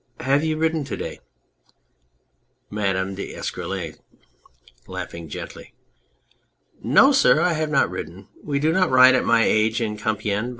Have 0.21 0.43
you 0.43 0.57
ridden 0.57 0.83
to 0.85 0.97
day? 0.97 1.19
MADAME 2.71 3.13
D'ESCUROLLES 3.13 3.99
(laughing 4.87 5.29
gently}. 5.29 5.75
No, 6.81 7.11
sir, 7.11 7.39
I 7.39 7.53
have 7.53 7.69
not 7.69 7.87
ridden. 7.91 8.27
We 8.43 8.57
do 8.57 8.71
not 8.71 8.89
ride 8.89 9.13
at 9.13 9.25
my 9.25 9.43
age 9.43 9.79
in 9.79 9.97
Compiegne 9.97 10.49